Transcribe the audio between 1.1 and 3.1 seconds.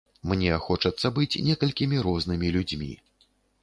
быць некалькімі рознымі людзьмі.